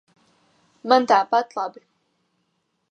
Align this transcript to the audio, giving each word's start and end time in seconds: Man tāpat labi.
Man 0.93 1.05
tāpat 1.11 1.55
labi. 1.61 1.87